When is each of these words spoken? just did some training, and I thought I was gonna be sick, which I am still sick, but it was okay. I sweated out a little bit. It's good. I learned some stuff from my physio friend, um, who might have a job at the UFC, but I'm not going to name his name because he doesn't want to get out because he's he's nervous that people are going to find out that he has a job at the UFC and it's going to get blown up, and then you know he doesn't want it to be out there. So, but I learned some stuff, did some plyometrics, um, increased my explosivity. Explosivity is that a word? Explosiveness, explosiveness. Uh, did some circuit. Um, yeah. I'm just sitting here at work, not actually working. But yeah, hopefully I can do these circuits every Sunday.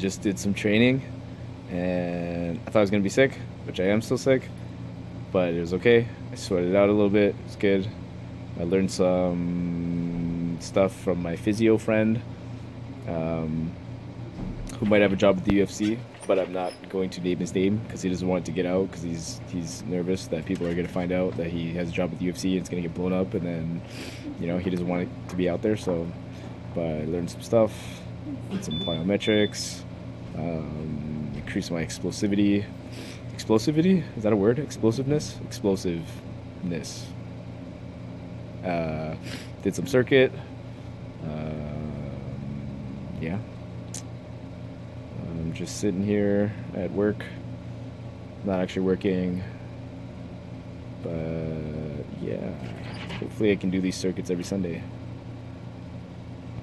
just 0.00 0.22
did 0.22 0.38
some 0.38 0.54
training, 0.54 1.02
and 1.70 2.58
I 2.66 2.70
thought 2.70 2.80
I 2.80 2.82
was 2.82 2.90
gonna 2.90 3.02
be 3.02 3.08
sick, 3.08 3.38
which 3.64 3.80
I 3.80 3.84
am 3.84 4.02
still 4.02 4.18
sick, 4.18 4.48
but 5.32 5.54
it 5.54 5.60
was 5.60 5.74
okay. 5.74 6.06
I 6.32 6.34
sweated 6.34 6.74
out 6.74 6.88
a 6.88 6.92
little 6.92 7.10
bit. 7.10 7.34
It's 7.46 7.56
good. 7.56 7.88
I 8.58 8.64
learned 8.64 8.90
some 8.90 10.58
stuff 10.60 10.94
from 11.00 11.22
my 11.22 11.36
physio 11.36 11.78
friend, 11.78 12.20
um, 13.08 13.72
who 14.78 14.86
might 14.86 15.02
have 15.02 15.12
a 15.12 15.16
job 15.16 15.38
at 15.38 15.44
the 15.44 15.60
UFC, 15.60 15.98
but 16.26 16.38
I'm 16.38 16.52
not 16.52 16.72
going 16.88 17.10
to 17.10 17.20
name 17.20 17.38
his 17.38 17.54
name 17.54 17.78
because 17.78 18.02
he 18.02 18.08
doesn't 18.08 18.26
want 18.26 18.46
to 18.46 18.52
get 18.52 18.66
out 18.66 18.90
because 18.90 19.02
he's 19.02 19.40
he's 19.50 19.82
nervous 19.84 20.26
that 20.28 20.44
people 20.46 20.66
are 20.66 20.74
going 20.74 20.86
to 20.86 20.92
find 20.92 21.12
out 21.12 21.36
that 21.36 21.48
he 21.48 21.72
has 21.74 21.88
a 21.88 21.92
job 21.92 22.12
at 22.12 22.18
the 22.18 22.26
UFC 22.26 22.52
and 22.52 22.60
it's 22.60 22.68
going 22.68 22.82
to 22.82 22.88
get 22.88 22.96
blown 22.96 23.12
up, 23.12 23.34
and 23.34 23.46
then 23.46 23.82
you 24.38 24.46
know 24.46 24.58
he 24.58 24.70
doesn't 24.70 24.88
want 24.88 25.02
it 25.02 25.08
to 25.28 25.36
be 25.36 25.48
out 25.48 25.62
there. 25.62 25.76
So, 25.76 26.06
but 26.74 26.84
I 26.84 27.04
learned 27.04 27.30
some 27.30 27.42
stuff, 27.42 27.72
did 28.50 28.64
some 28.64 28.80
plyometrics, 28.80 29.82
um, 30.36 31.32
increased 31.34 31.70
my 31.70 31.84
explosivity. 31.84 32.64
Explosivity 33.34 34.02
is 34.16 34.22
that 34.22 34.32
a 34.32 34.36
word? 34.36 34.58
Explosiveness, 34.58 35.38
explosiveness. 35.44 37.06
Uh, 38.64 39.14
did 39.62 39.74
some 39.74 39.86
circuit. 39.86 40.32
Um, 41.24 42.20
yeah. 43.20 43.38
I'm 45.22 45.52
just 45.52 45.80
sitting 45.80 46.04
here 46.04 46.52
at 46.74 46.90
work, 46.92 47.24
not 48.44 48.60
actually 48.60 48.82
working. 48.82 49.42
But 51.02 52.04
yeah, 52.20 52.52
hopefully 53.18 53.52
I 53.52 53.56
can 53.56 53.70
do 53.70 53.80
these 53.80 53.96
circuits 53.96 54.30
every 54.30 54.44
Sunday. 54.44 54.82